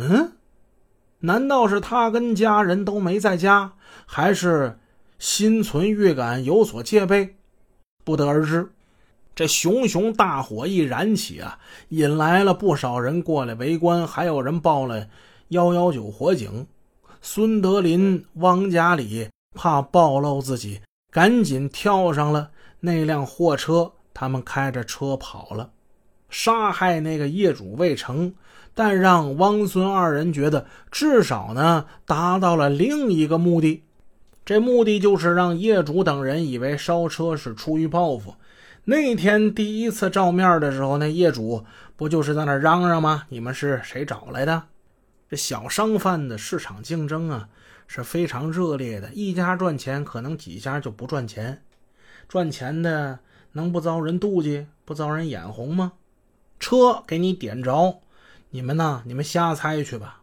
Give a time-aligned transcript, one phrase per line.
[0.00, 0.32] 嗯，
[1.18, 3.72] 难道是他跟家人都没在家，
[4.06, 4.78] 还是
[5.18, 7.36] 心存预感有所戒备？
[8.04, 8.72] 不得而知。
[9.34, 11.58] 这熊熊大火一燃起啊，
[11.90, 15.06] 引来了不少人过来围观，还有人报了
[15.48, 16.66] 幺幺九火警。
[17.22, 20.80] 孙德林、汪家里怕暴露自己，
[21.10, 25.70] 赶紧跳上了那辆货车，他们开着车跑了。
[26.30, 28.32] 杀害那个业主未成，
[28.74, 33.82] 但让汪孙二人觉得至少呢达到了另一个目的。
[34.44, 38.34] 这目的就是让业主等人以为烧车是出于报复。
[38.84, 41.64] 那天第一次照面的时候，那业主
[41.96, 43.24] 不就是在那嚷嚷吗？
[43.28, 44.62] 你们是谁找来的？
[45.28, 47.48] 这小商贩的市场竞争啊
[47.86, 51.62] 是非常热烈的，一家赚钱，可能几家就不赚钱。
[52.26, 53.18] 赚钱的
[53.52, 55.92] 能不遭人妒忌、不遭人眼红吗？
[56.60, 58.02] 车给你点着，
[58.50, 59.02] 你们呢？
[59.06, 60.22] 你们瞎猜去吧。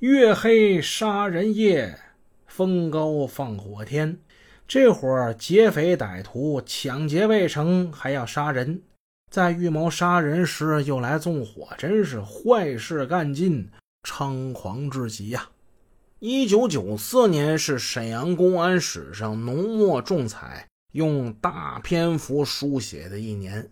[0.00, 1.98] 月黑杀人夜，
[2.46, 4.18] 风高放火天。
[4.66, 8.82] 这伙劫匪歹徒抢劫未成，还要杀人，
[9.30, 13.70] 在预谋杀人时又来纵火，真是坏事干尽，
[14.02, 15.48] 猖狂至极呀！
[16.18, 23.70] 一九九四年是沈阳公安史上浓墨重彩、用大篇幅书写的一年。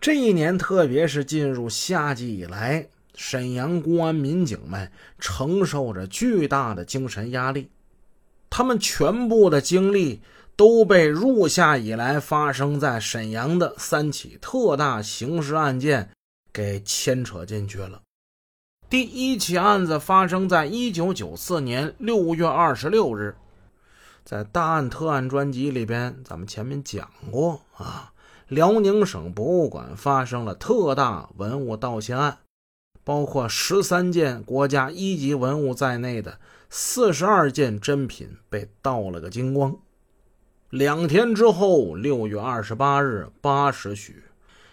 [0.00, 7.70] 这一年，特别是进入夏季以来，沈阳公安民警们承受着巨大的精神压力。
[8.48, 10.20] 他们全部的精力
[10.54, 16.10] 都被入夏以来发生在沈阳的三起特大刑事案件
[16.52, 18.00] 给牵扯进去了。
[18.88, 23.34] 第一起案子发生在一九九四年六月二十六日，
[24.24, 28.12] 在《大案特案》专辑里边，咱们前面讲过啊，
[28.48, 32.38] 辽宁省博物馆发生了特大文物盗窃案，
[33.02, 36.38] 包括十三件国家一级文物在内的。
[36.68, 39.76] 四十二件珍品被盗了个精光。
[40.68, 44.24] 两天之后，六月二十八日八时许，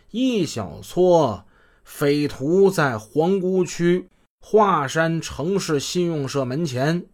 [0.10, 1.46] 一小撮
[1.84, 4.10] 匪徒在皇姑区
[4.42, 7.06] 华山城市信用社门前，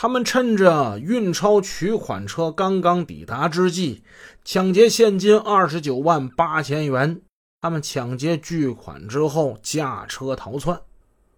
[0.00, 4.02] 他们趁着运钞取款车刚刚抵达之际，
[4.44, 7.20] 抢劫现金二十九万八千元。
[7.60, 10.80] 他们抢劫巨款之后，驾车逃窜。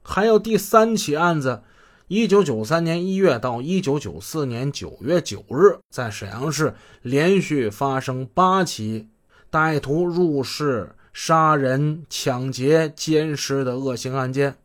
[0.02, 1.62] 还有第三起案子。
[2.08, 9.08] 一九九三年一月到一九九四年九月九日，在沈阳市连续发生八起
[9.50, 14.56] 歹徒入室杀人、抢劫、奸尸的恶性案件。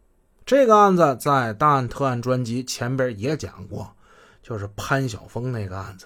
[0.45, 3.95] 这个案子在《大案特案》专辑前边也讲过，
[4.43, 6.05] 就是潘晓峰那个案子。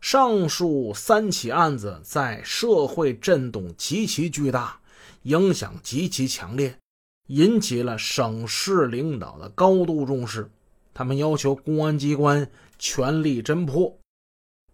[0.00, 4.80] 上述三起案子在社会震动极其巨大，
[5.22, 6.76] 影响极其强烈，
[7.28, 10.50] 引起了省市领导的高度重视。
[10.92, 12.50] 他们要求公安机关
[12.80, 13.96] 全力侦破。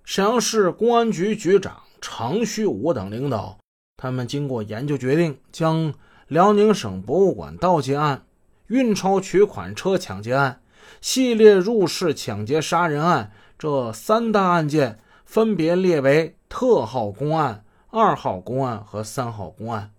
[0.04, 3.59] 沈阳市公安局局长常旭武等领导，
[3.98, 5.92] 他们经过研究决定，将
[6.28, 8.25] 辽宁省博物馆盗窃案、
[8.69, 10.60] 运钞取款车抢劫案、
[11.00, 19.91] 系列入室抢劫杀人案这三大案件，分别列为特号公案、二号公案和三号公案，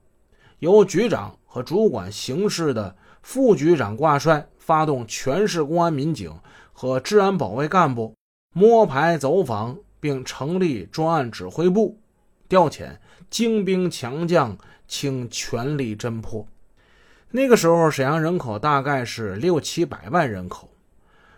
[0.60, 4.48] 由局长和主管刑事的副局长挂帅。
[4.66, 6.40] 发动全市公安民警
[6.74, 8.16] 和治安保卫干部
[8.52, 12.00] 摸排走访，并成立专案指挥部，
[12.50, 12.98] 调遣
[13.30, 16.48] 精兵强将，倾全力侦破。
[17.36, 20.70] 那个时候，沈阳人口大概是六七百万人口，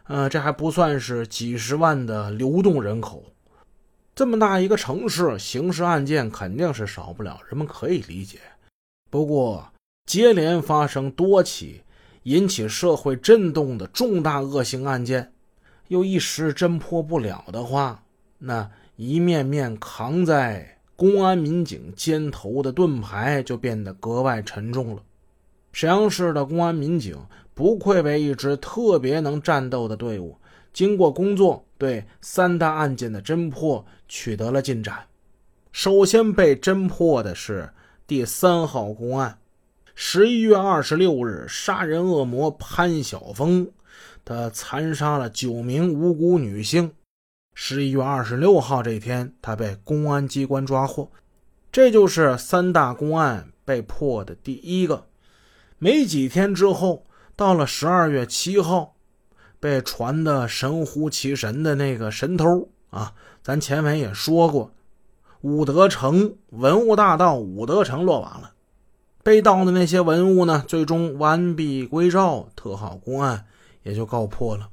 [0.04, 3.26] 呃，这还不算是几十万的流动人口。
[4.14, 8.38] 这么大一个城市，刑事案件肯定是少不了，人们可以理解。
[9.10, 9.72] 不过，
[10.06, 11.82] 接连发生多起。
[12.24, 15.32] 引起社会震动的重大恶性案件，
[15.88, 18.04] 又一时侦破不了的话，
[18.38, 25.02] 那一面面扛在公安民警肩头的盾牌就变得格外沉重了。
[25.78, 27.16] 沈阳市的公安民警
[27.54, 30.36] 不愧为一支特别能战斗的队伍，
[30.74, 35.06] 经过工作，对三大案件的侦破取得了进展。
[35.72, 37.70] 首先被侦破的是
[38.08, 39.38] 第三号公案。
[39.94, 43.70] 十一月二十六日，杀人恶魔潘晓峰，
[44.26, 46.92] 他残杀了九名无辜女性。
[47.54, 51.12] 十一月二十六号这天，他被公安机关抓获。
[51.72, 55.06] 这就是三大公案被破的第一个。
[55.80, 58.96] 没几天之后，到了十二月七号，
[59.60, 63.14] 被传的神乎其神的那个神偷啊，
[63.44, 64.72] 咱前文也说过，
[65.42, 68.54] 武德城文物大盗武德城落网了。
[69.24, 73.46] 被盗的那些文物呢，最终完璧归赵，特好公案
[73.84, 74.70] 也就告破了。